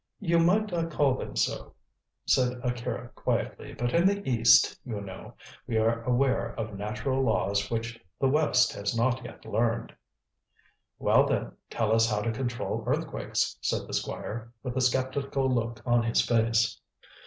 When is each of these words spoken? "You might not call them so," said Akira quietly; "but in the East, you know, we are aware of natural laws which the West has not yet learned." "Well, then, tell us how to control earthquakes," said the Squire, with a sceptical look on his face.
"You 0.19 0.39
might 0.39 0.71
not 0.71 0.89
call 0.89 1.13
them 1.13 1.35
so," 1.35 1.75
said 2.25 2.59
Akira 2.63 3.09
quietly; 3.09 3.73
"but 3.75 3.93
in 3.93 4.07
the 4.07 4.27
East, 4.27 4.79
you 4.83 4.99
know, 4.99 5.35
we 5.67 5.77
are 5.77 6.01
aware 6.05 6.55
of 6.59 6.75
natural 6.75 7.21
laws 7.23 7.69
which 7.69 8.03
the 8.19 8.27
West 8.27 8.73
has 8.73 8.97
not 8.97 9.23
yet 9.23 9.45
learned." 9.45 9.93
"Well, 10.97 11.27
then, 11.27 11.51
tell 11.69 11.93
us 11.93 12.09
how 12.09 12.21
to 12.23 12.31
control 12.31 12.83
earthquakes," 12.87 13.59
said 13.61 13.85
the 13.85 13.93
Squire, 13.93 14.51
with 14.63 14.75
a 14.75 14.81
sceptical 14.81 15.47
look 15.47 15.83
on 15.85 16.01
his 16.01 16.21
face. 16.25 16.81